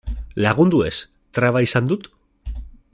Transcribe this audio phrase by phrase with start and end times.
[0.45, 0.95] Lagundu ez,
[1.39, 2.13] traba izan dut?